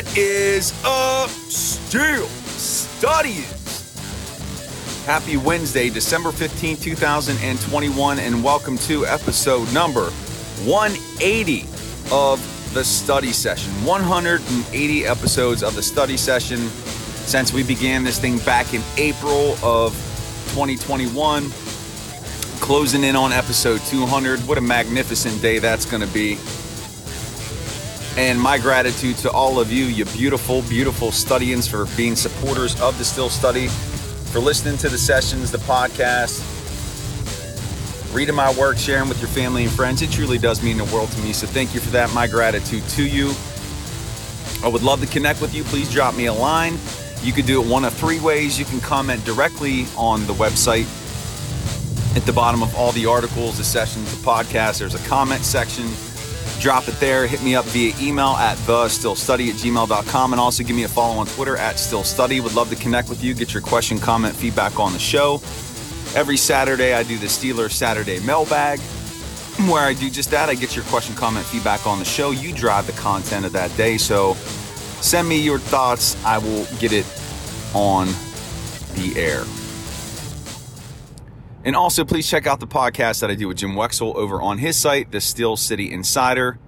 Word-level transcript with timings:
What 0.00 0.16
is 0.16 0.72
up, 0.82 1.28
Steel 1.28 2.24
Studians? 2.56 3.44
Happy 5.04 5.36
Wednesday, 5.36 5.90
December 5.90 6.32
15, 6.32 6.78
2021, 6.78 8.18
and 8.18 8.42
welcome 8.42 8.78
to 8.78 9.04
episode 9.04 9.70
number 9.74 10.06
180 10.64 11.66
of 12.10 12.40
the 12.72 12.82
study 12.82 13.30
session. 13.30 13.70
180 13.84 15.04
episodes 15.04 15.62
of 15.62 15.74
the 15.74 15.82
study 15.82 16.16
session 16.16 16.60
since 17.26 17.52
we 17.52 17.62
began 17.62 18.02
this 18.02 18.18
thing 18.18 18.38
back 18.38 18.72
in 18.72 18.80
April 18.96 19.54
of 19.62 19.92
2021. 20.54 21.50
Closing 22.60 23.04
in 23.04 23.16
on 23.16 23.32
episode 23.32 23.82
200. 23.82 24.40
What 24.48 24.56
a 24.56 24.62
magnificent 24.62 25.42
day 25.42 25.58
that's 25.58 25.84
going 25.84 26.00
to 26.00 26.08
be. 26.14 26.38
And 28.16 28.40
my 28.40 28.58
gratitude 28.58 29.16
to 29.18 29.30
all 29.30 29.60
of 29.60 29.72
you, 29.72 29.84
you 29.84 30.04
beautiful, 30.04 30.62
beautiful 30.62 31.12
studians, 31.12 31.66
for 31.66 31.86
being 31.96 32.16
supporters 32.16 32.80
of 32.80 32.98
the 32.98 33.04
Steel 33.04 33.30
Study, 33.30 33.68
for 33.68 34.40
listening 34.40 34.76
to 34.78 34.88
the 34.88 34.98
sessions, 34.98 35.50
the 35.50 35.58
podcast, 35.58 36.44
reading 38.12 38.34
my 38.34 38.52
work, 38.54 38.76
sharing 38.76 39.08
with 39.08 39.20
your 39.20 39.28
family 39.28 39.62
and 39.62 39.72
friends. 39.72 40.02
It 40.02 40.10
truly 40.10 40.38
does 40.38 40.62
mean 40.62 40.76
the 40.76 40.84
world 40.86 41.10
to 41.12 41.20
me. 41.20 41.32
So 41.32 41.46
thank 41.46 41.72
you 41.72 41.80
for 41.80 41.90
that. 41.90 42.12
My 42.12 42.26
gratitude 42.26 42.82
to 42.90 43.06
you. 43.06 43.32
I 44.62 44.68
would 44.68 44.82
love 44.82 45.00
to 45.00 45.06
connect 45.06 45.40
with 45.40 45.54
you. 45.54 45.62
Please 45.64 45.90
drop 45.90 46.14
me 46.14 46.26
a 46.26 46.32
line. 46.32 46.78
You 47.22 47.32
can 47.32 47.46
do 47.46 47.62
it 47.62 47.68
one 47.68 47.84
of 47.84 47.94
three 47.94 48.20
ways. 48.20 48.58
You 48.58 48.64
can 48.64 48.80
comment 48.80 49.24
directly 49.24 49.86
on 49.96 50.26
the 50.26 50.34
website. 50.34 50.86
At 52.16 52.24
the 52.26 52.32
bottom 52.32 52.62
of 52.62 52.74
all 52.74 52.90
the 52.92 53.06
articles, 53.06 53.58
the 53.58 53.64
sessions, 53.64 54.10
the 54.10 54.22
podcast, 54.26 54.78
there's 54.78 54.96
a 54.96 55.08
comment 55.08 55.44
section 55.44 55.86
drop 56.60 56.86
it 56.88 57.00
there. 57.00 57.26
Hit 57.26 57.42
me 57.42 57.54
up 57.54 57.64
via 57.66 57.92
email 58.00 58.36
at 58.36 58.56
thesteelstudy 58.58 59.48
at 59.48 59.56
gmail.com 59.56 60.32
and 60.32 60.40
also 60.40 60.62
give 60.62 60.76
me 60.76 60.84
a 60.84 60.88
follow 60.88 61.18
on 61.18 61.26
Twitter 61.26 61.56
at 61.56 61.76
steelstudy. 61.76 62.42
Would 62.42 62.54
love 62.54 62.68
to 62.70 62.76
connect 62.76 63.08
with 63.08 63.24
you, 63.24 63.34
get 63.34 63.52
your 63.54 63.62
question, 63.62 63.98
comment, 63.98 64.36
feedback 64.36 64.78
on 64.78 64.92
the 64.92 64.98
show. 64.98 65.40
Every 66.14 66.36
Saturday, 66.36 66.92
I 66.94 67.02
do 67.02 67.18
the 67.18 67.26
Steelers 67.26 67.72
Saturday 67.72 68.20
mailbag 68.20 68.80
where 69.68 69.82
I 69.82 69.94
do 69.94 70.10
just 70.10 70.30
that. 70.30 70.48
I 70.48 70.54
get 70.54 70.74
your 70.74 70.84
question, 70.86 71.14
comment, 71.14 71.44
feedback 71.46 71.86
on 71.86 71.98
the 71.98 72.04
show. 72.04 72.30
You 72.30 72.52
drive 72.52 72.86
the 72.86 72.92
content 72.92 73.44
of 73.44 73.52
that 73.52 73.74
day. 73.76 73.98
So 73.98 74.34
send 75.00 75.28
me 75.28 75.40
your 75.40 75.58
thoughts. 75.58 76.16
I 76.24 76.38
will 76.38 76.64
get 76.78 76.92
it 76.92 77.06
on 77.74 78.06
the 78.94 79.14
air. 79.16 79.44
And 81.64 81.76
also, 81.76 82.04
please 82.04 82.28
check 82.28 82.46
out 82.46 82.58
the 82.60 82.66
podcast 82.66 83.20
that 83.20 83.30
I 83.30 83.34
do 83.34 83.48
with 83.48 83.58
Jim 83.58 83.72
Wexell 83.72 84.14
over 84.14 84.40
on 84.40 84.58
his 84.58 84.76
site, 84.76 85.12
The 85.12 85.20
Steel 85.20 85.56
City 85.56 85.92
Insider. 85.92 86.58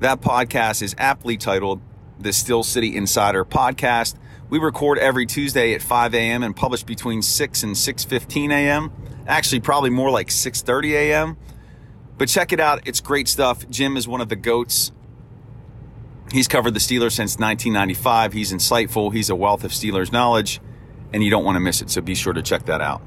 That 0.00 0.20
podcast 0.20 0.82
is 0.82 0.94
aptly 0.98 1.38
titled 1.38 1.80
The 2.18 2.32
Steel 2.32 2.62
City 2.62 2.94
Insider 2.94 3.44
Podcast. 3.44 4.16
We 4.50 4.58
record 4.58 4.98
every 4.98 5.24
Tuesday 5.24 5.72
at 5.74 5.80
5 5.80 6.14
a.m. 6.14 6.42
and 6.42 6.54
publish 6.54 6.82
between 6.82 7.22
6 7.22 7.62
and 7.62 7.74
6:15 7.74 8.50
a.m. 8.50 8.92
Actually, 9.26 9.60
probably 9.60 9.88
more 9.88 10.10
like 10.10 10.28
6:30 10.28 10.90
a.m. 10.90 11.38
But 12.18 12.28
check 12.28 12.52
it 12.52 12.60
out; 12.60 12.86
it's 12.86 13.00
great 13.00 13.28
stuff. 13.28 13.66
Jim 13.70 13.96
is 13.96 14.06
one 14.06 14.20
of 14.20 14.28
the 14.28 14.36
goats. 14.36 14.92
He's 16.32 16.48
covered 16.48 16.74
the 16.74 16.80
Steelers 16.80 17.12
since 17.12 17.38
1995. 17.38 18.34
He's 18.34 18.52
insightful. 18.52 19.12
He's 19.12 19.30
a 19.30 19.36
wealth 19.36 19.64
of 19.64 19.70
Steelers 19.70 20.12
knowledge, 20.12 20.60
and 21.14 21.24
you 21.24 21.30
don't 21.30 21.44
want 21.44 21.56
to 21.56 21.60
miss 21.60 21.80
it. 21.80 21.88
So 21.88 22.02
be 22.02 22.14
sure 22.14 22.34
to 22.34 22.42
check 22.42 22.66
that 22.66 22.82
out. 22.82 23.02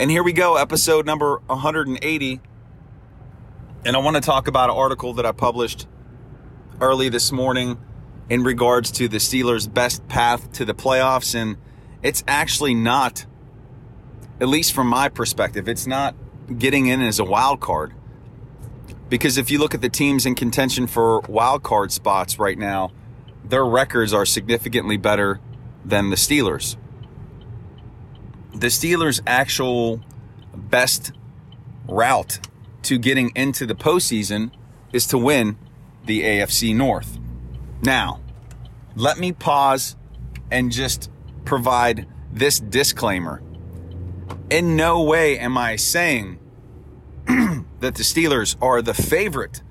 And 0.00 0.10
here 0.10 0.22
we 0.22 0.32
go, 0.32 0.56
episode 0.56 1.04
number 1.04 1.42
180. 1.48 2.40
And 3.84 3.94
I 3.94 3.98
want 3.98 4.14
to 4.14 4.22
talk 4.22 4.48
about 4.48 4.70
an 4.70 4.76
article 4.76 5.12
that 5.12 5.26
I 5.26 5.32
published 5.32 5.86
early 6.80 7.10
this 7.10 7.30
morning 7.30 7.78
in 8.30 8.42
regards 8.42 8.90
to 8.92 9.08
the 9.08 9.18
Steelers' 9.18 9.70
best 9.70 10.08
path 10.08 10.52
to 10.52 10.64
the 10.64 10.72
playoffs. 10.72 11.34
And 11.34 11.58
it's 12.02 12.24
actually 12.26 12.72
not, 12.72 13.26
at 14.40 14.48
least 14.48 14.72
from 14.72 14.86
my 14.86 15.10
perspective, 15.10 15.68
it's 15.68 15.86
not 15.86 16.14
getting 16.56 16.86
in 16.86 17.02
as 17.02 17.18
a 17.18 17.24
wild 17.24 17.60
card. 17.60 17.92
Because 19.10 19.36
if 19.36 19.50
you 19.50 19.58
look 19.58 19.74
at 19.74 19.82
the 19.82 19.90
teams 19.90 20.24
in 20.24 20.34
contention 20.34 20.86
for 20.86 21.20
wild 21.28 21.62
card 21.62 21.92
spots 21.92 22.38
right 22.38 22.56
now, 22.56 22.90
their 23.44 23.66
records 23.66 24.14
are 24.14 24.24
significantly 24.24 24.96
better 24.96 25.40
than 25.84 26.08
the 26.08 26.16
Steelers 26.16 26.78
the 28.52 28.68
Steelers' 28.68 29.20
actual 29.26 30.00
best 30.54 31.12
route 31.88 32.40
to 32.82 32.98
getting 32.98 33.30
into 33.34 33.66
the 33.66 33.74
postseason 33.74 34.50
is 34.92 35.06
to 35.08 35.18
win 35.18 35.56
the 36.06 36.22
AFC 36.22 36.74
North. 36.74 37.18
Now, 37.82 38.20
let 38.96 39.18
me 39.18 39.32
pause 39.32 39.96
and 40.50 40.72
just 40.72 41.10
provide 41.44 42.06
this 42.32 42.60
disclaimer. 42.60 43.42
In 44.50 44.76
no 44.76 45.02
way 45.02 45.38
am 45.38 45.56
I 45.56 45.76
saying 45.76 46.38
that 47.26 47.94
the 47.94 48.02
Steelers 48.02 48.56
are 48.60 48.82
the 48.82 48.94
favorite 48.94 49.62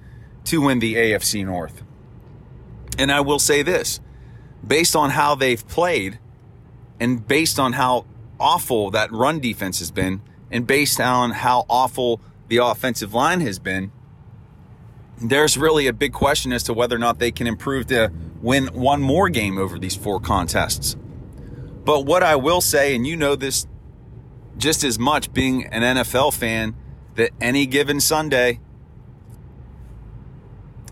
to 0.46 0.62
win 0.62 0.80
the 0.80 0.96
AFC 0.96 1.46
North. 1.46 1.84
And 2.98 3.12
I 3.12 3.22
will 3.22 3.40
say 3.40 3.62
this 3.62 4.00
based 4.66 4.96
on 4.96 5.12
how 5.12 5.36
they've 5.36 5.66
played 5.68 6.20
and 7.00 7.26
based 7.26 7.60
on 7.60 7.74
how 7.74 8.06
awful 8.40 8.92
that 8.92 9.12
run 9.12 9.40
defense 9.40 9.80
has 9.80 9.92
been, 9.92 10.22
and 10.52 10.66
based 10.66 11.00
on 11.00 11.32
how 11.32 11.66
awful 11.70 12.22
the 12.48 12.58
offensive 12.58 13.14
line 13.14 13.42
has 13.42 13.60
been, 13.60 13.92
there's 15.22 15.58
really 15.58 15.88
a 15.88 15.94
big 15.94 16.14
question 16.14 16.54
as 16.54 16.64
to 16.64 16.74
whether 16.74 16.96
or 16.96 17.00
not 17.00 17.20
they 17.20 17.32
can 17.32 17.48
improve 17.48 17.88
to 17.88 18.12
win 18.42 18.68
one 18.68 19.02
more 19.02 19.30
game 19.30 19.58
over 19.58 19.78
these 19.78 19.96
four 19.96 20.20
contests. 20.20 20.96
But 21.84 22.06
what 22.06 22.24
I 22.24 22.36
will 22.36 22.62
say, 22.62 22.96
and 22.96 23.06
you 23.06 23.18
know 23.18 23.36
this 23.36 23.68
just 24.58 24.84
as 24.84 24.98
much 24.98 25.34
being 25.34 25.66
an 25.68 25.82
NFL 25.82 26.34
fan, 26.34 26.76
that 27.16 27.32
any 27.42 27.66
given 27.66 28.00
Sunday 28.00 28.60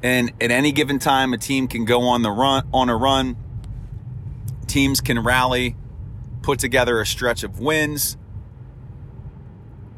and 0.04 0.32
at 0.42 0.52
any 0.52 0.72
given 0.72 1.00
time 1.00 1.34
a 1.34 1.38
team 1.38 1.68
can 1.68 1.86
go 1.86 2.02
on 2.04 2.22
the 2.22 2.32
run 2.32 2.68
on 2.74 2.90
a 2.90 2.96
run, 2.96 3.38
teams 4.68 5.02
can 5.02 5.20
rally, 5.20 5.76
put 6.48 6.60
together 6.60 7.02
a 7.02 7.06
stretch 7.06 7.44
of 7.44 7.60
wins. 7.60 8.16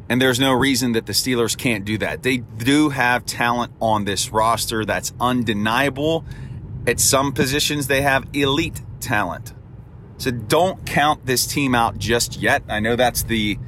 And 0.10 0.20
there's 0.20 0.40
no 0.40 0.52
reason 0.52 0.94
that 0.94 1.06
the 1.06 1.14
Steelers 1.14 1.56
can't 1.56 1.86
do 1.86 2.00
that. 2.00 2.24
They 2.24 2.38
do 2.38 2.90
have 2.90 3.24
talent 3.24 3.72
on 3.80 4.06
this 4.06 4.32
roster 4.32 4.84
that's 4.84 5.14
undeniable. 5.22 6.26
At 6.88 7.00
some 7.00 7.34
positions, 7.34 7.86
they 7.86 8.02
have 8.02 8.28
elite 8.34 8.82
talent. 9.00 9.54
So 10.18 10.32
don't 10.32 10.88
count 10.88 11.24
this 11.28 11.46
team 11.46 11.76
out 11.76 12.00
just 12.00 12.38
yet. 12.38 12.64
I 12.68 12.80
know 12.80 12.96
that's 12.96 13.22
the 13.22 13.60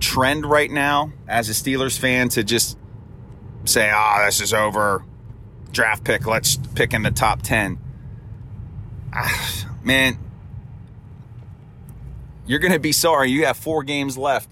trend 0.00 0.46
right 0.46 0.70
now 0.70 1.12
as 1.28 1.50
a 1.50 1.52
Steelers 1.52 1.98
fan 1.98 2.30
to 2.30 2.42
just 2.42 2.78
say, 3.66 3.90
ah, 3.92 4.20
oh, 4.22 4.24
this 4.24 4.40
is 4.40 4.54
over. 4.54 5.04
Draft 5.72 6.04
pick, 6.04 6.26
let's 6.26 6.56
pick 6.74 6.94
in 6.94 7.02
the 7.02 7.10
top 7.10 7.42
10. 7.42 7.78
Ah, 9.12 9.66
man, 9.82 10.18
you're 12.48 12.58
going 12.58 12.72
to 12.72 12.80
be 12.80 12.92
sorry. 12.92 13.30
You 13.30 13.44
have 13.44 13.56
four 13.56 13.84
games 13.84 14.18
left, 14.18 14.48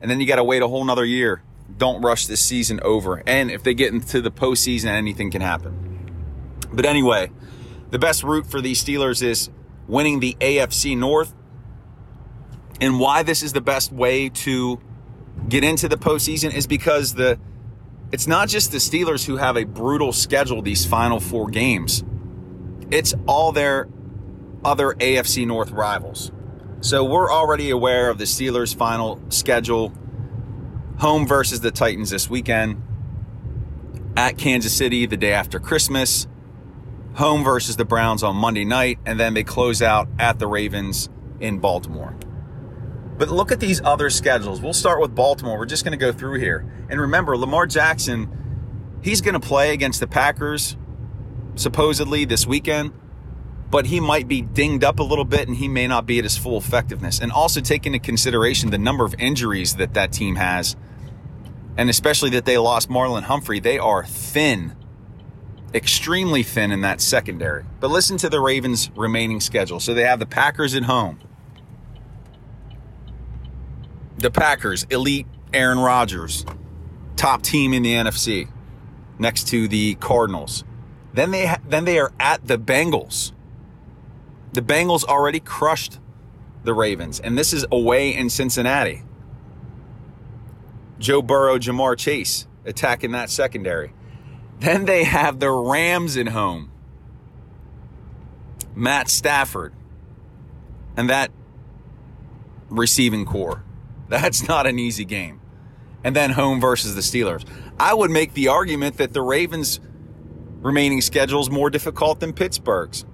and 0.00 0.10
then 0.10 0.20
you 0.20 0.26
got 0.26 0.36
to 0.36 0.44
wait 0.44 0.62
a 0.62 0.68
whole 0.68 0.84
nother 0.84 1.04
year. 1.04 1.42
Don't 1.76 2.02
rush 2.02 2.26
this 2.26 2.40
season 2.40 2.78
over. 2.82 3.22
And 3.26 3.50
if 3.50 3.62
they 3.62 3.74
get 3.74 3.92
into 3.92 4.20
the 4.20 4.30
postseason, 4.30 4.86
anything 4.86 5.30
can 5.30 5.40
happen. 5.40 6.12
But 6.72 6.84
anyway, 6.84 7.30
the 7.90 7.98
best 7.98 8.22
route 8.22 8.46
for 8.46 8.60
these 8.60 8.84
Steelers 8.84 9.22
is 9.22 9.48
winning 9.86 10.20
the 10.20 10.36
AFC 10.40 10.96
North. 10.96 11.34
And 12.80 13.00
why 13.00 13.22
this 13.22 13.42
is 13.42 13.54
the 13.54 13.62
best 13.62 13.92
way 13.92 14.28
to 14.28 14.78
get 15.48 15.64
into 15.64 15.88
the 15.88 15.96
postseason 15.96 16.54
is 16.54 16.66
because 16.66 17.14
the 17.14 17.40
it's 18.12 18.26
not 18.26 18.48
just 18.48 18.72
the 18.72 18.78
Steelers 18.78 19.26
who 19.26 19.36
have 19.36 19.56
a 19.56 19.64
brutal 19.64 20.12
schedule 20.12 20.62
these 20.62 20.86
final 20.86 21.20
four 21.20 21.48
games. 21.50 22.04
It's 22.90 23.14
all 23.26 23.52
their 23.52 23.88
other 24.64 24.94
AFC 24.94 25.46
North 25.46 25.70
rivals. 25.70 26.30
So 26.80 27.02
we're 27.02 27.30
already 27.30 27.70
aware 27.70 28.08
of 28.08 28.18
the 28.18 28.24
Steelers' 28.24 28.74
final 28.74 29.20
schedule. 29.30 29.92
Home 30.98 31.26
versus 31.26 31.60
the 31.60 31.72
Titans 31.72 32.10
this 32.10 32.30
weekend. 32.30 32.80
At 34.16 34.38
Kansas 34.38 34.76
City 34.76 35.04
the 35.06 35.16
day 35.16 35.32
after 35.32 35.58
Christmas. 35.58 36.28
Home 37.14 37.42
versus 37.42 37.76
the 37.76 37.84
Browns 37.84 38.22
on 38.22 38.36
Monday 38.36 38.64
night. 38.64 39.00
And 39.04 39.18
then 39.18 39.34
they 39.34 39.42
close 39.42 39.82
out 39.82 40.08
at 40.20 40.38
the 40.38 40.46
Ravens 40.46 41.08
in 41.40 41.58
Baltimore. 41.58 42.16
But 43.16 43.28
look 43.28 43.50
at 43.50 43.58
these 43.58 43.80
other 43.82 44.08
schedules. 44.08 44.60
We'll 44.60 44.72
start 44.72 45.00
with 45.00 45.16
Baltimore. 45.16 45.58
We're 45.58 45.66
just 45.66 45.84
going 45.84 45.98
to 45.98 46.04
go 46.04 46.12
through 46.12 46.38
here. 46.38 46.64
And 46.88 47.00
remember, 47.00 47.36
Lamar 47.36 47.66
Jackson, 47.66 49.00
he's 49.02 49.20
going 49.20 49.34
to 49.34 49.40
play 49.40 49.72
against 49.72 49.98
the 49.98 50.06
Packers 50.06 50.76
supposedly 51.56 52.24
this 52.24 52.46
weekend 52.46 52.92
but 53.70 53.86
he 53.86 54.00
might 54.00 54.28
be 54.28 54.42
dinged 54.42 54.84
up 54.84 54.98
a 54.98 55.02
little 55.02 55.24
bit 55.24 55.48
and 55.48 55.56
he 55.56 55.68
may 55.68 55.86
not 55.86 56.06
be 56.06 56.18
at 56.18 56.24
his 56.24 56.36
full 56.38 56.56
effectiveness. 56.56 57.20
And 57.20 57.30
also 57.32 57.60
take 57.60 57.86
into 57.86 57.98
consideration 57.98 58.70
the 58.70 58.78
number 58.78 59.04
of 59.04 59.14
injuries 59.18 59.76
that 59.76 59.94
that 59.94 60.12
team 60.12 60.36
has, 60.36 60.76
and 61.76 61.90
especially 61.90 62.30
that 62.30 62.44
they 62.44 62.58
lost 62.58 62.88
Marlon 62.88 63.24
Humphrey. 63.24 63.60
They 63.60 63.78
are 63.78 64.04
thin 64.04 64.74
extremely 65.74 66.42
thin 66.42 66.72
in 66.72 66.80
that 66.82 67.00
secondary. 67.00 67.64
But 67.80 67.90
listen 67.90 68.16
to 68.18 68.28
the 68.28 68.40
Ravens' 68.40 68.90
remaining 68.96 69.40
schedule. 69.40 69.80
So 69.80 69.94
they 69.94 70.02
have 70.02 70.18
the 70.18 70.26
Packers 70.26 70.74
at 70.74 70.84
home. 70.84 71.20
The 74.16 74.30
Packers, 74.30 74.84
elite 74.90 75.26
Aaron 75.52 75.78
Rodgers, 75.78 76.44
top 77.16 77.42
team 77.42 77.72
in 77.72 77.82
the 77.82 77.92
NFC, 77.92 78.48
next 79.18 79.48
to 79.48 79.68
the 79.68 79.94
Cardinals. 79.96 80.64
Then 81.14 81.30
they 81.30 81.46
ha- 81.46 81.60
then 81.68 81.84
they 81.84 81.98
are 81.98 82.12
at 82.18 82.46
the 82.46 82.58
Bengals. 82.58 83.32
The 84.52 84.62
Bengals 84.62 85.04
already 85.04 85.40
crushed 85.40 85.98
the 86.64 86.74
Ravens, 86.74 87.20
and 87.20 87.36
this 87.36 87.52
is 87.52 87.66
away 87.70 88.14
in 88.14 88.30
Cincinnati. 88.30 89.02
Joe 90.98 91.22
Burrow, 91.22 91.58
Ja'Marr 91.58 91.96
Chase 91.96 92.46
attacking 92.64 93.12
that 93.12 93.30
secondary. 93.30 93.92
Then 94.60 94.84
they 94.84 95.04
have 95.04 95.38
the 95.38 95.50
Rams 95.50 96.16
at 96.16 96.28
home. 96.28 96.72
Matt 98.74 99.08
Stafford 99.08 99.72
and 100.96 101.08
that 101.08 101.30
receiving 102.68 103.24
corps. 103.24 103.62
That's 104.08 104.46
not 104.48 104.66
an 104.66 104.78
easy 104.78 105.04
game. 105.04 105.40
And 106.02 106.14
then 106.14 106.30
home 106.30 106.60
versus 106.60 106.94
the 106.94 107.00
Steelers. 107.00 107.44
I 107.78 107.94
would 107.94 108.10
make 108.10 108.34
the 108.34 108.48
argument 108.48 108.96
that 108.98 109.12
the 109.12 109.22
Ravens' 109.22 109.80
remaining 110.60 111.00
schedule 111.00 111.40
is 111.40 111.50
more 111.50 111.70
difficult 111.70 112.20
than 112.20 112.32
Pittsburgh's. 112.32 113.04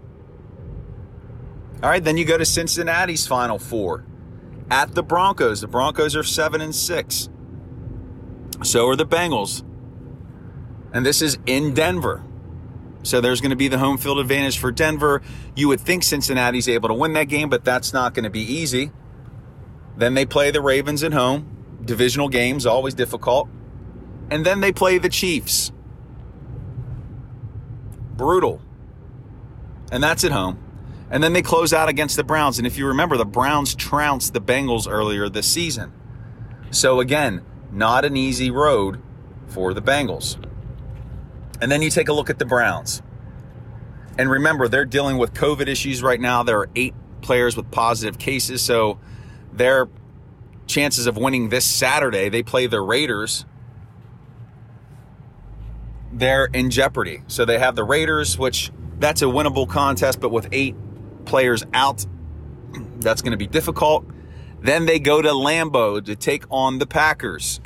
All 1.85 1.91
right, 1.91 2.03
then 2.03 2.17
you 2.17 2.25
go 2.25 2.39
to 2.39 2.47
Cincinnati's 2.47 3.27
final 3.27 3.59
four 3.59 4.07
at 4.71 4.95
the 4.95 5.03
Broncos. 5.03 5.61
The 5.61 5.69
Broncos 5.69 6.17
are 6.17 6.23
seven 6.23 6.63
and 6.63 6.75
six. 6.75 7.29
So 8.63 8.89
are 8.89 8.97
the 8.97 9.05
Bengals. 9.05 9.63
And 10.95 11.05
this 11.05 11.21
is 11.21 11.37
in 11.45 11.75
Denver. 11.75 12.25
So 13.03 13.21
there's 13.21 13.43
going 13.43 13.51
to 13.51 13.57
be 13.57 13.69
the 13.69 13.77
home 13.77 13.99
field 13.99 14.19
advantage 14.19 14.59
for 14.59 14.73
Denver. 14.73 15.21
You 15.55 15.69
would 15.69 15.79
think 15.79 16.05
Cincinnati's 16.05 16.71
able 16.71 16.89
to 16.89 16.95
win 16.95 17.13
that 17.13 17.25
game, 17.25 17.51
but 17.51 17.67
that's 17.67 17.93
not 17.93 18.15
going 18.15 18.25
to 18.25 18.31
be 18.31 18.41
easy. 18.41 18.91
Then 19.95 20.15
they 20.15 20.25
play 20.25 20.51
the 20.51 20.63
Ravens 20.63 21.03
at 21.03 21.13
home. 21.13 21.83
Divisional 21.85 22.31
games, 22.31 22.65
always 22.65 22.95
difficult. 22.95 23.51
And 24.31 24.47
then 24.47 24.61
they 24.61 24.73
play 24.73 24.97
the 24.97 25.11
Chiefs. 25.11 25.71
Brutal. 28.17 28.63
And 29.93 30.03
that's 30.03 30.25
at 30.25 30.33
home. 30.33 30.64
And 31.11 31.23
then 31.23 31.33
they 31.33 31.43
close 31.43 31.73
out 31.73 31.89
against 31.89 32.17
the 32.17 32.25
Browns. 32.25 32.59
And 32.59 32.67
if 32.67 32.79
you 32.79 32.87
remember, 32.89 33.17
the 33.17 33.25
Browns 33.25 33.75
trounced 33.75 34.33
the 34.33 34.41
Bengals 34.41 34.91
earlier 34.91 35.29
this 35.29 35.51
season. 35.51 35.93
So 36.71 37.01
again, 37.01 37.45
not 37.71 38.05
an 38.05 38.17
easy 38.17 38.51
road 38.51 39.01
for 39.47 39.75
the 39.75 39.83
Bengals. 39.83 40.43
And 41.61 41.71
then 41.71 41.83
you 41.83 41.91
take 41.91 42.09
a 42.09 42.13
look 42.13 42.31
at 42.31 42.39
the 42.39 42.45
Browns. 42.45 43.03
And 44.19 44.31
remember, 44.31 44.69
they're 44.69 44.85
dealing 44.85 45.19
with 45.19 45.35
COVID 45.35 45.67
issues 45.67 46.03
right 46.03 46.21
now. 46.21 46.43
There 46.43 46.59
are 46.59 46.71
eight 46.75 46.95
players 47.21 47.57
with 47.57 47.71
positive 47.71 48.19
cases. 48.19 48.63
So 48.63 48.99
their 49.53 49.89
chances 50.67 51.07
of 51.07 51.17
winning 51.17 51.49
this 51.49 51.65
Saturday, 51.65 52.29
they 52.29 52.43
play 52.43 52.67
the 52.67 52.81
Raiders. 52.81 53.45
They're 56.13 56.47
in 56.47 56.71
jeopardy. 56.71 57.23
So 57.27 57.45
they 57.45 57.59
have 57.59 57.77
the 57.77 57.85
Raiders, 57.85 58.39
which 58.39 58.71
that's 58.99 59.23
a 59.23 59.27
winnable 59.27 59.69
contest, 59.69 60.21
but 60.21 60.31
with 60.31 60.49
eight 60.53 60.77
players 61.25 61.65
out, 61.73 62.07
that's 62.99 63.23
going 63.23 63.33
to 63.33 63.37
be 63.37 63.47
difficult. 63.47 64.05
Then 64.61 64.87
they 64.87 64.99
go 64.99 65.21
to 65.21 65.29
Lambeau 65.29 66.05
to 66.05 66.17
take 66.17 66.45
on 66.51 66.79
the 66.79 66.87
Packers. 66.87 67.61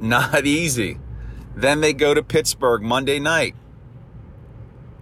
Not 0.00 0.46
easy. 0.46 0.98
Then 1.54 1.80
they 1.80 1.92
go 1.92 2.14
to 2.14 2.22
Pittsburgh 2.22 2.82
Monday 2.82 3.18
night. 3.18 3.54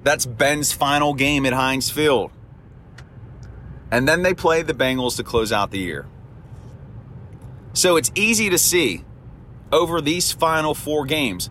That's 0.03 0.27
Ben's 0.27 0.73
final 0.73 1.15
game 1.15 1.45
at 1.45 1.53
Heinz 1.53 1.91
Field. 1.91 2.31
And 3.91 4.07
then 4.07 4.23
they 4.23 4.35
play 4.35 4.63
the 4.63 4.75
Bengals 4.75 5.17
to 5.17 5.25
close 5.25 5.53
out 5.53 5.71
the 5.71 5.79
year. 5.79 6.07
So 7.73 7.97
it's 7.97 8.11
easy 8.15 8.51
to 8.51 8.59
see 8.59 9.05
over 9.73 10.01
these 10.01 10.33
final 10.33 10.75
four 10.75 11.05
games, 11.05 11.51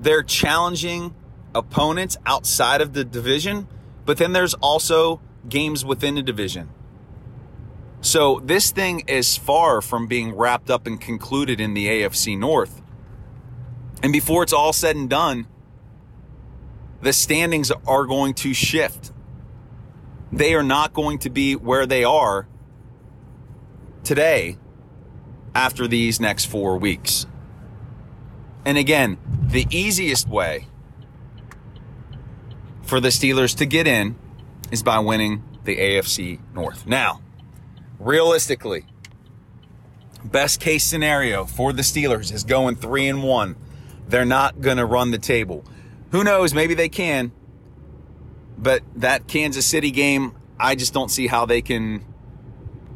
they're 0.00 0.22
challenging 0.22 1.14
opponents 1.54 2.16
outside 2.26 2.80
of 2.80 2.92
the 2.92 3.04
division, 3.04 3.68
but 4.04 4.18
then 4.18 4.32
there's 4.32 4.54
also 4.54 5.20
games 5.48 5.84
within 5.84 6.14
the 6.14 6.22
division. 6.22 6.68
So 8.00 8.40
this 8.44 8.70
thing 8.70 9.04
is 9.08 9.36
far 9.36 9.80
from 9.80 10.06
being 10.06 10.34
wrapped 10.34 10.70
up 10.70 10.86
and 10.86 11.00
concluded 11.00 11.60
in 11.60 11.74
the 11.74 11.86
AFC 11.86 12.38
North. 12.38 12.82
And 14.02 14.12
before 14.12 14.42
it's 14.42 14.52
all 14.52 14.74
said 14.74 14.96
and 14.96 15.08
done, 15.08 15.46
the 17.00 17.12
standings 17.12 17.70
are 17.86 18.04
going 18.04 18.34
to 18.34 18.52
shift. 18.52 19.12
They 20.32 20.54
are 20.54 20.62
not 20.62 20.92
going 20.92 21.18
to 21.20 21.30
be 21.30 21.56
where 21.56 21.86
they 21.86 22.04
are 22.04 22.46
today 24.02 24.58
after 25.54 25.86
these 25.86 26.20
next 26.20 26.46
four 26.46 26.76
weeks. 26.76 27.26
And 28.66 28.76
again, 28.76 29.18
the 29.46 29.66
easiest 29.70 30.28
way 30.28 30.66
for 32.84 33.00
the 33.00 33.08
Steelers 33.08 33.56
to 33.58 33.66
get 33.66 33.86
in 33.86 34.16
is 34.70 34.82
by 34.82 34.98
winning 34.98 35.42
the 35.64 35.76
AFC 35.76 36.38
North. 36.54 36.86
Now, 36.86 37.20
realistically, 37.98 38.84
best 40.24 40.60
case 40.60 40.84
scenario 40.84 41.44
for 41.44 41.72
the 41.72 41.82
Steelers 41.82 42.32
is 42.32 42.44
going 42.44 42.76
3 42.76 43.08
and 43.08 43.22
1. 43.22 43.56
They're 44.08 44.24
not 44.24 44.60
going 44.60 44.76
to 44.76 44.84
run 44.84 45.10
the 45.10 45.18
table. 45.18 45.64
Who 46.10 46.24
knows, 46.24 46.54
maybe 46.54 46.74
they 46.74 46.88
can. 46.88 47.32
But 48.56 48.82
that 48.96 49.26
Kansas 49.26 49.66
City 49.66 49.90
game, 49.90 50.36
I 50.58 50.74
just 50.74 50.92
don't 50.92 51.10
see 51.10 51.26
how 51.26 51.46
they 51.46 51.62
can 51.62 52.04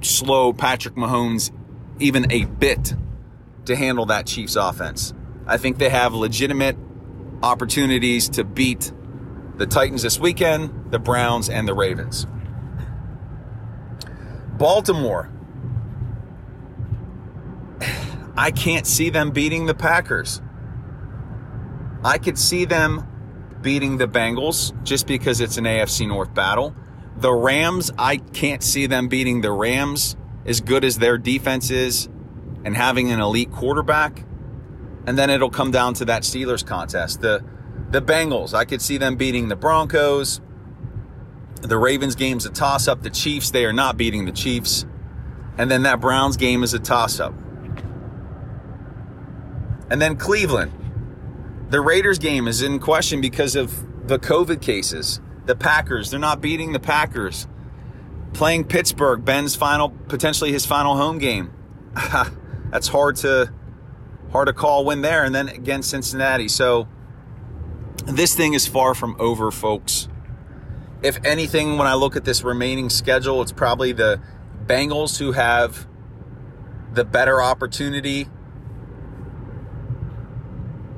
slow 0.01 0.53
Patrick 0.53 0.95
Mahomes 0.95 1.51
even 1.99 2.31
a 2.31 2.45
bit 2.45 2.95
to 3.65 3.75
handle 3.75 4.07
that 4.07 4.27
Chiefs 4.27 4.57
offense. 4.57 5.13
I 5.47 5.57
think 5.57 5.79
they 5.79 5.89
have 5.89 6.15
legitimate 6.15 6.77
opportunities 7.43 8.29
to 8.31 8.45
beat 8.45 8.93
the 9.59 9.67
Titans 9.67 10.03
this 10.03 10.19
weekend, 10.19 10.91
the 10.91 10.99
Browns, 10.99 11.51
and 11.51 11.69
the 11.69 11.75
Ravens. 11.75 12.27
Baltimore. 14.57 15.31
I 18.37 18.51
can't 18.53 18.87
see 18.87 19.11
them 19.11 19.33
beating 19.33 19.67
the 19.67 19.75
Packers. 19.75 20.41
I 22.05 22.19
could 22.19 22.39
see 22.39 22.65
them 22.65 23.07
beating 23.61 23.99
the 23.99 24.07
Bengals 24.07 24.73
just 24.85 25.07
because 25.09 25.41
it's 25.41 25.57
an 25.57 25.65
AFC 25.65 26.07
North 26.07 26.33
battle. 26.33 26.75
The 27.17 27.33
Rams, 27.33 27.91
I 27.99 28.19
can't 28.19 28.63
see 28.63 28.87
them 28.87 29.09
beating 29.09 29.41
the 29.41 29.51
Rams 29.51 30.17
as 30.47 30.61
good 30.61 30.85
as 30.85 30.99
their 30.99 31.19
defense 31.19 31.71
is 31.71 32.09
and 32.65 32.77
having 32.77 33.11
an 33.11 33.21
elite 33.21 33.51
quarterback. 33.51 34.25
And 35.07 35.19
then 35.19 35.31
it'll 35.31 35.51
come 35.51 35.73
down 35.73 35.95
to 35.95 36.05
that 36.05 36.23
Steelers 36.23 36.65
contest. 36.65 37.21
The 37.21 37.43
the 37.91 38.03
Bengals, 38.03 38.55
I 38.55 38.65
could 38.65 38.83
see 38.83 38.99
them 38.99 39.17
beating 39.17 39.49
the 39.49 39.57
Broncos. 39.57 40.41
The 41.63 41.79
Ravens 41.79 42.15
game's 42.15 42.47
a 42.47 42.51
toss 42.51 42.87
up. 42.87 43.03
The 43.03 43.11
Chiefs, 43.11 43.51
they 43.51 43.65
are 43.65 43.73
not 43.73 43.97
beating 43.97 44.27
the 44.27 44.33
Chiefs. 44.33 44.87
And 45.57 45.71
then 45.71 45.83
that 45.83 46.01
Browns 46.01 46.37
game 46.37 46.63
is 46.63 46.75
a 46.75 46.79
toss 46.79 47.19
up. 47.19 47.35
And 49.91 50.01
then 50.01 50.17
Cleveland. 50.17 50.73
The 51.71 51.81
Raiders 51.81 52.19
game 52.19 52.47
is 52.47 52.63
in 52.63 52.79
question 52.79 53.21
because 53.21 53.57
of 53.57 54.07
the 54.09 54.19
COVID 54.19 54.63
cases. 54.63 55.21
The 55.47 55.57
Packers, 55.57 56.11
they're 56.11 56.21
not 56.21 56.41
beating 56.41 56.73
the 56.73 56.81
Packers. 56.81 57.47
Playing 58.35 58.65
Pittsburgh, 58.65 59.25
Ben's 59.25 59.57
final, 59.57 59.91
potentially 59.91 60.53
his 60.53 60.65
final 60.65 60.97
home 60.97 61.19
game. 61.19 61.53
That's 62.71 62.89
hard 62.89 63.17
to 63.17 63.53
hard 64.31 64.47
to 64.47 64.53
call 64.53 64.85
win 64.85 65.01
there. 65.01 65.25
And 65.25 65.35
then 65.35 65.49
against 65.49 65.91
Cincinnati. 65.91 66.49
So 66.49 66.87
this 68.09 68.35
thing 68.35 68.55
is 68.55 68.67
far 68.67 68.95
from 68.95 69.17
over, 69.19 69.51
folks. 69.51 70.09
If 71.03 71.25
anything, 71.25 71.79
when 71.79 71.87
I 71.87 71.95
look 71.95 72.17
at 72.17 72.25
this 72.25 72.43
remaining 72.43 72.91
schedule, 72.91 73.43
it's 73.43 73.53
probably 73.53 73.93
the 73.93 74.21
Bengals 74.67 75.19
who 75.19 75.33
have 75.33 75.87
the 76.93 77.05
better 77.05 77.41
opportunity 77.41 78.29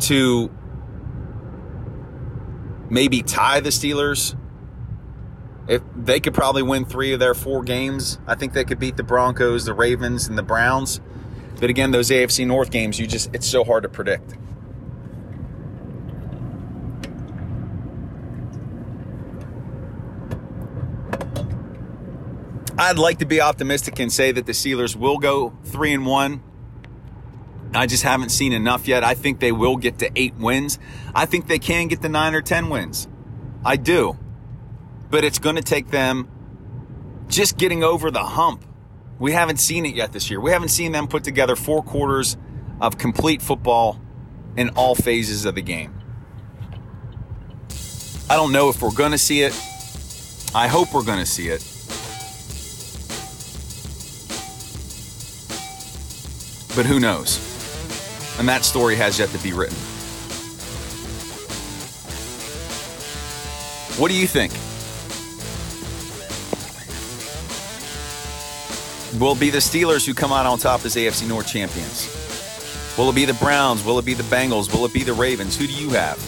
to 0.00 0.50
maybe 2.88 3.22
tie 3.22 3.60
the 3.60 3.70
Steelers. 3.70 4.36
If 5.68 5.82
they 5.94 6.20
could 6.20 6.34
probably 6.34 6.62
win 6.62 6.84
three 6.84 7.12
of 7.12 7.20
their 7.20 7.34
four 7.34 7.62
games, 7.62 8.18
I 8.26 8.34
think 8.34 8.54
they 8.54 8.64
could 8.64 8.78
beat 8.78 8.96
the 8.96 9.02
Broncos, 9.02 9.66
the 9.66 9.74
Ravens, 9.74 10.26
and 10.26 10.38
the 10.38 10.42
Browns. 10.42 11.00
But 11.60 11.70
again, 11.70 11.90
those 11.90 12.10
AFC 12.10 12.46
North 12.46 12.70
games, 12.70 12.98
you 12.98 13.06
just 13.06 13.32
it's 13.34 13.46
so 13.46 13.62
hard 13.62 13.82
to 13.82 13.88
predict. 13.88 14.34
I'd 22.90 22.99
like 22.99 23.18
to 23.18 23.25
be 23.25 23.40
optimistic 23.40 24.00
and 24.00 24.12
say 24.12 24.32
that 24.32 24.47
the 24.47 24.52
Steelers 24.52 24.97
will 24.97 25.18
go 25.18 25.56
three 25.62 25.94
and 25.94 26.04
one. 26.04 26.42
I 27.73 27.87
just 27.87 28.02
haven't 28.02 28.30
seen 28.30 28.52
enough 28.52 28.88
yet. 28.88 29.04
I 29.04 29.14
think 29.14 29.38
they 29.38 29.52
will 29.52 29.76
get 29.76 30.00
to 30.00 30.11
eight 30.16 30.35
wins. 30.35 30.80
I 31.14 31.25
think 31.26 31.47
they 31.47 31.61
can 31.61 31.87
get 31.87 32.02
to 32.02 32.09
nine 32.09 32.35
or 32.35 32.42
10 32.42 32.68
wins. 32.68 33.06
I 33.64 33.76
do. 33.76 34.18
But 35.09 35.23
it's 35.23 35.38
going 35.38 35.54
to 35.54 35.62
take 35.62 35.92
them 35.92 36.28
just 37.28 37.56
getting 37.56 37.85
over 37.85 38.11
the 38.11 38.25
hump. 38.25 38.64
We 39.20 39.30
haven't 39.30 39.59
seen 39.59 39.87
it 39.87 39.94
yet 39.94 40.11
this 40.11 40.28
year. 40.28 40.40
We 40.40 40.50
haven't 40.50 40.70
seen 40.70 40.90
them 40.90 41.06
put 41.06 41.23
together 41.23 41.54
four 41.54 41.85
quarters 41.85 42.37
of 42.80 42.99
complete 42.99 43.40
football 43.40 44.00
in 44.56 44.70
all 44.70 44.97
phases 44.97 45.44
of 45.44 45.54
the 45.54 45.62
game. 45.62 45.94
I 48.28 48.35
don't 48.35 48.50
know 48.50 48.68
if 48.68 48.82
we're 48.82 48.90
going 48.90 49.12
to 49.12 49.18
see 49.18 49.42
it. 49.42 49.52
I 50.56 50.66
hope 50.66 50.92
we're 50.92 51.04
going 51.04 51.20
to 51.20 51.26
see 51.26 51.50
it. 51.50 51.69
But 56.76 56.86
who 56.86 57.00
knows? 57.00 57.38
And 58.38 58.48
that 58.48 58.64
story 58.64 58.96
has 58.96 59.18
yet 59.18 59.28
to 59.30 59.38
be 59.38 59.52
written. 59.52 59.76
What 63.98 64.08
do 64.08 64.16
you 64.16 64.26
think? 64.26 64.52
Will 69.20 69.32
it 69.32 69.40
be 69.40 69.50
the 69.50 69.58
Steelers 69.58 70.06
who 70.06 70.14
come 70.14 70.32
out 70.32 70.46
on 70.46 70.58
top 70.58 70.84
as 70.84 70.94
AFC 70.94 71.28
North 71.28 71.48
champions? 71.48 72.08
Will 72.96 73.10
it 73.10 73.14
be 73.14 73.24
the 73.24 73.34
Browns? 73.34 73.84
Will 73.84 73.98
it 73.98 74.04
be 74.04 74.14
the 74.14 74.22
Bengals? 74.24 74.72
Will 74.72 74.86
it 74.86 74.92
be 74.92 75.02
the 75.02 75.12
Ravens? 75.12 75.58
Who 75.58 75.66
do 75.66 75.72
you 75.72 75.90
have? 75.90 76.18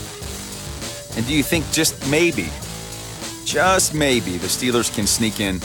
And 1.17 1.27
do 1.27 1.33
you 1.33 1.43
think 1.43 1.71
just 1.71 2.11
maybe, 2.11 2.51
just 3.45 3.95
maybe, 3.95 4.37
the 4.37 4.49
Steelers 4.49 4.93
can 4.95 5.07
sneak 5.07 5.41
in 5.41 5.57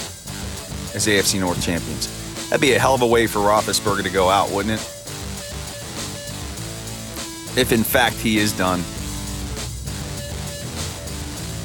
as 0.93 1.07
AFC 1.07 1.39
North 1.39 1.61
champions? 1.61 2.26
That'd 2.49 2.61
be 2.61 2.73
a 2.73 2.79
hell 2.79 2.95
of 2.95 3.01
a 3.01 3.07
way 3.07 3.27
for 3.27 3.39
Roethlisberger 3.39 4.03
to 4.03 4.09
go 4.09 4.29
out, 4.29 4.49
wouldn't 4.51 4.75
it? 4.75 4.85
If 7.57 7.71
in 7.71 7.83
fact 7.83 8.15
he 8.15 8.37
is 8.37 8.53
done. 8.53 8.79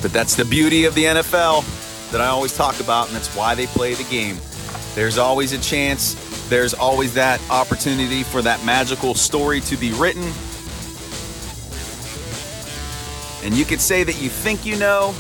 But 0.03 0.12
that's 0.12 0.35
the 0.35 0.45
beauty 0.45 0.85
of 0.87 0.97
the 0.97 1.05
NFL 1.05 2.11
that 2.11 2.21
I 2.21 2.27
always 2.27 2.57
talk 2.57 2.81
about, 2.81 3.07
and 3.07 3.17
that's 3.17 3.35
why 3.37 3.55
they 3.55 3.67
play 3.67 3.95
the 3.95 4.05
game. 4.05 4.39
There's 4.97 5.19
always 5.19 5.53
a 5.53 5.59
chance, 5.59 6.15
there's 6.49 6.75
always 6.75 7.15
that 7.15 7.41
opportunity 7.49 8.25
for 8.25 8.43
that 8.43 8.65
magical 8.65 9.15
story 9.15 9.61
to 9.61 9.77
be 9.77 9.93
written. 9.93 10.25
And 13.45 13.55
you 13.57 13.65
could 13.65 13.81
say 13.81 14.03
that 14.03 14.21
you 14.21 14.29
think 14.29 14.67
you 14.67 14.77
know, 14.77 15.15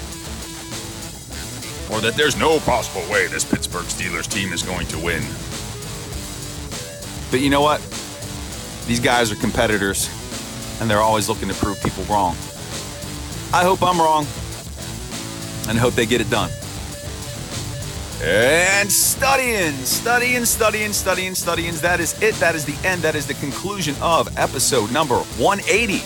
or 1.92 2.00
that 2.00 2.14
there's 2.16 2.36
no 2.36 2.58
possible 2.60 3.02
way 3.12 3.28
this 3.28 3.44
Pittsburgh 3.44 3.84
Steelers 3.84 4.28
team 4.28 4.52
is 4.52 4.62
going 4.62 4.86
to 4.88 4.98
win. 4.98 5.22
But 7.32 7.40
you 7.40 7.48
know 7.48 7.62
what? 7.62 7.80
These 8.86 9.00
guys 9.00 9.32
are 9.32 9.36
competitors, 9.36 10.10
and 10.80 10.90
they're 10.90 11.00
always 11.00 11.30
looking 11.30 11.48
to 11.48 11.54
prove 11.54 11.82
people 11.82 12.04
wrong. 12.04 12.36
I 13.54 13.64
hope 13.64 13.82
I'm 13.82 13.98
wrong, 13.98 14.26
and 15.66 15.78
hope 15.78 15.94
they 15.94 16.04
get 16.04 16.20
it 16.20 16.28
done. 16.28 16.50
And 18.22 18.92
studying, 18.92 19.72
studying, 19.84 20.44
studying, 20.44 20.92
studying, 20.92 21.34
studying. 21.34 21.74
That 21.76 22.00
is 22.00 22.20
it. 22.22 22.34
That 22.34 22.54
is 22.54 22.66
the 22.66 22.76
end. 22.86 23.00
That 23.00 23.14
is 23.14 23.26
the 23.26 23.34
conclusion 23.34 23.96
of 24.02 24.28
episode 24.38 24.92
number 24.92 25.16
180. 25.16 26.00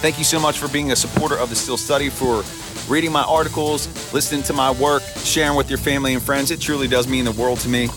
Thank 0.00 0.16
you 0.16 0.24
so 0.24 0.40
much 0.40 0.58
for 0.58 0.68
being 0.68 0.90
a 0.90 0.96
supporter 0.96 1.36
of 1.36 1.50
the 1.50 1.56
Steel 1.56 1.76
Study, 1.76 2.08
for 2.08 2.44
reading 2.90 3.12
my 3.12 3.24
articles, 3.24 3.88
listening 4.14 4.42
to 4.44 4.54
my 4.54 4.70
work, 4.70 5.02
sharing 5.18 5.54
with 5.54 5.68
your 5.68 5.78
family 5.78 6.14
and 6.14 6.22
friends. 6.22 6.50
It 6.50 6.62
truly 6.62 6.88
does 6.88 7.06
mean 7.06 7.26
the 7.26 7.32
world 7.32 7.60
to 7.60 7.68
me. 7.68 7.88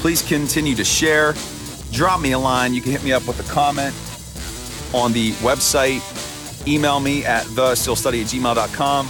Please 0.00 0.20
continue 0.20 0.74
to 0.74 0.84
share. 0.84 1.34
Drop 1.92 2.20
me 2.20 2.32
a 2.32 2.38
line. 2.38 2.74
You 2.74 2.80
can 2.80 2.92
hit 2.92 3.02
me 3.02 3.12
up 3.12 3.26
with 3.26 3.38
a 3.40 3.52
comment 3.52 3.94
on 4.94 5.12
the 5.12 5.32
website. 5.34 6.02
Email 6.66 7.00
me 7.00 7.24
at 7.24 7.44
thesteelstudy 7.46 8.22
at 8.22 8.26
gmail.com. 8.26 9.06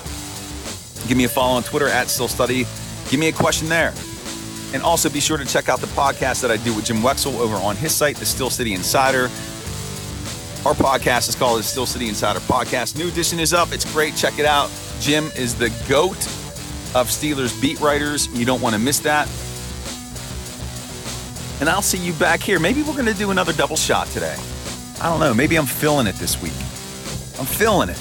Give 1.09 1.17
me 1.17 1.25
a 1.25 1.29
follow 1.29 1.57
on 1.57 1.63
Twitter 1.63 1.89
at 1.89 2.09
steelstudy. 2.09 2.67
Give 3.11 3.21
me 3.21 3.29
a 3.29 3.33
question 3.33 3.69
there. 3.69 3.95
And 4.75 4.83
also 4.83 5.09
be 5.09 5.21
sure 5.21 5.37
to 5.39 5.45
check 5.45 5.69
out 5.69 5.81
the 5.81 5.87
podcast 5.89 6.43
that 6.43 6.51
I 6.51 6.57
do 6.59 6.75
with 6.75 6.87
Jim 6.87 6.99
Wexell 6.99 7.39
over 7.39 7.55
on 7.55 7.77
his 7.77 7.95
site, 7.95 8.17
The 8.17 8.27
Steel 8.27 8.51
City 8.51 8.75
Insider. 8.75 9.31
Our 10.67 10.75
podcast 10.75 11.29
is 11.29 11.37
called 11.37 11.61
the 11.61 11.63
Steel 11.63 11.87
City 11.87 12.09
Insider 12.09 12.41
Podcast. 12.41 12.99
New 12.99 13.07
edition 13.07 13.39
is 13.39 13.55
up. 13.55 13.73
It's 13.73 13.91
great. 13.93 14.17
Check 14.17 14.41
it 14.41 14.45
out. 14.45 14.69
Jim 15.01 15.31
is 15.37 15.55
the 15.55 15.69
GOAT 15.89 16.17
of 16.97 17.09
Steelers 17.09 17.59
beat 17.63 17.79
writers. 17.81 18.27
You 18.37 18.45
don't 18.45 18.61
want 18.61 18.75
to 18.75 18.81
miss 18.81 18.99
that. 19.01 19.29
And 21.61 21.69
I'll 21.69 21.83
see 21.83 21.99
you 21.99 22.13
back 22.15 22.43
here. 22.43 22.61
Maybe 22.61 22.83
we're 22.83 22.93
going 22.93 23.07
to 23.07 23.15
do 23.15 23.31
another 23.31 23.53
double 23.53 23.77
shot 23.77 24.09
today. 24.09 24.37
I 25.01 25.09
don't 25.09 25.21
know. 25.21 25.33
Maybe 25.33 25.57
I'm 25.57 25.67
feeling 25.67 26.07
it 26.07 26.17
this 26.17 26.41
week. 26.41 26.53
I'm 27.39 27.47
feeling 27.47 27.89
it. 27.89 27.99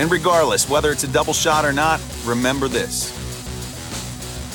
And 0.00 0.10
regardless, 0.10 0.68
whether 0.68 0.90
it's 0.90 1.04
a 1.04 1.08
double 1.08 1.32
shot 1.32 1.64
or 1.64 1.72
not, 1.72 2.00
remember 2.24 2.66
this. 2.66 3.12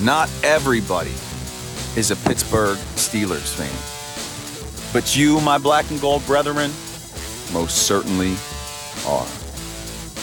Not 0.02 0.30
everybody 0.44 1.14
is 1.96 2.12
a 2.12 2.16
Pittsburgh 2.18 2.78
Steelers 2.96 3.54
fan. 3.54 3.72
But 4.94 5.16
you, 5.16 5.40
my 5.42 5.58
black 5.58 5.90
and 5.92 6.02
gold 6.02 6.26
brethren, 6.26 6.72
most 7.54 7.88
certainly 7.88 8.36
are. 9.06 9.28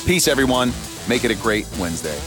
Peace, 0.04 0.28
everyone. 0.28 0.72
Make 1.08 1.24
it 1.24 1.30
a 1.30 1.34
great 1.34 1.66
Wednesday. 1.78 2.18